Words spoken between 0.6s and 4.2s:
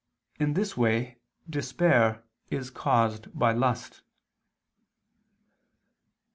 way despair is caused by lust.